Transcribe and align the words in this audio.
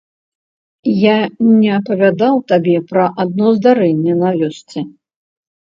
Я 1.01 1.17
не 1.59 1.69
апавядаў 1.79 2.35
табе 2.53 2.75
пра 2.89 3.05
адно 3.27 3.47
здарэнне 3.61 4.13
на 4.25 4.29
вёсцы? 4.43 4.79